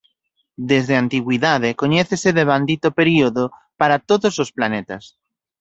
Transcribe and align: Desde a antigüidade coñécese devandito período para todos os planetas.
Desde 0.69 0.93
a 0.95 1.01
antigüidade 1.05 1.77
coñécese 1.81 2.29
devandito 2.39 2.87
período 2.99 3.43
para 3.79 4.01
todos 4.09 4.33
os 4.43 4.49
planetas. 4.57 5.03